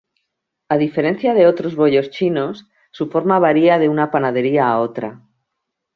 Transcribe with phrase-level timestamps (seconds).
[0.69, 5.21] A diferencia de otros bollos chinos, su forma varía de una panadería a otra.